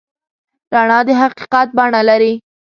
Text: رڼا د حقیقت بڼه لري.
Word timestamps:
رڼا 0.73 0.99
د 1.07 1.09
حقیقت 1.21 1.67
بڼه 1.77 2.01
لري. 2.09 2.33